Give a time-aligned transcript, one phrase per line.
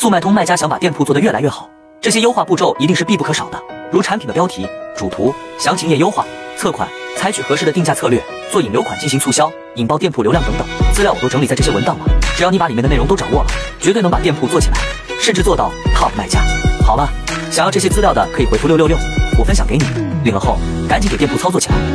[0.00, 1.68] 速卖通卖家想把店铺做得越来越好
[2.00, 3.62] 这些优化步骤一定是必不可少的。
[3.92, 6.24] 如产品的标题主图详情页优化
[6.56, 6.88] 测款
[7.18, 8.18] 采取合适的定价策略
[8.50, 12.04] 做引流款进行促销引爆店铺流量等等资料我都整理在这些文档了。
[12.34, 14.78] 只要你把里面的内容都掌握了绝对能把店铺做起来
[15.20, 16.40] 甚至做到 top 卖家。
[16.82, 17.06] 好了
[17.50, 18.96] 想要这些资料的可以回复六六六
[19.38, 19.84] 我分享给你。
[20.24, 20.56] 领了后
[20.88, 21.90] 赶紧给店铺操作起来。